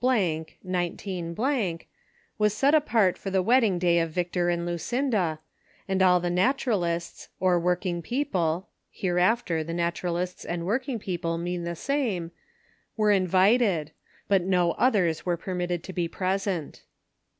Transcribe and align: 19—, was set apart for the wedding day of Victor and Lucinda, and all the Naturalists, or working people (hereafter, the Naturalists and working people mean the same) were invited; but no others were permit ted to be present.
19—, 0.63 1.35
was 2.39 2.55
set 2.55 2.73
apart 2.73 3.19
for 3.19 3.29
the 3.29 3.43
wedding 3.43 3.77
day 3.77 3.99
of 3.99 4.09
Victor 4.09 4.49
and 4.49 4.65
Lucinda, 4.65 5.39
and 5.87 6.01
all 6.01 6.19
the 6.19 6.31
Naturalists, 6.31 7.29
or 7.39 7.59
working 7.59 8.01
people 8.01 8.67
(hereafter, 8.89 9.63
the 9.63 9.75
Naturalists 9.75 10.43
and 10.43 10.65
working 10.65 10.97
people 10.97 11.37
mean 11.37 11.65
the 11.65 11.75
same) 11.75 12.31
were 12.97 13.11
invited; 13.11 13.91
but 14.27 14.41
no 14.41 14.71
others 14.71 15.23
were 15.23 15.37
permit 15.37 15.69
ted 15.69 15.83
to 15.83 15.93
be 15.93 16.07
present. 16.07 16.81